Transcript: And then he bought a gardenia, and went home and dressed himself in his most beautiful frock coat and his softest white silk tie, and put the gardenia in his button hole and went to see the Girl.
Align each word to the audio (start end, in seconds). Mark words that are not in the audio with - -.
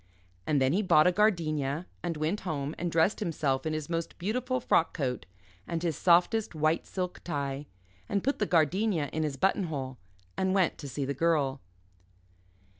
And 0.47 0.59
then 0.59 0.73
he 0.73 0.81
bought 0.81 1.05
a 1.05 1.11
gardenia, 1.11 1.85
and 2.01 2.17
went 2.17 2.39
home 2.39 2.73
and 2.79 2.91
dressed 2.91 3.19
himself 3.19 3.67
in 3.67 3.73
his 3.73 3.87
most 3.87 4.17
beautiful 4.17 4.59
frock 4.59 4.95
coat 4.95 5.27
and 5.67 5.83
his 5.83 5.95
softest 5.95 6.55
white 6.55 6.87
silk 6.87 7.21
tie, 7.23 7.67
and 8.09 8.23
put 8.23 8.39
the 8.39 8.47
gardenia 8.47 9.11
in 9.13 9.21
his 9.21 9.37
button 9.37 9.65
hole 9.65 9.99
and 10.35 10.55
went 10.55 10.79
to 10.79 10.89
see 10.89 11.05
the 11.05 11.13
Girl. 11.13 11.61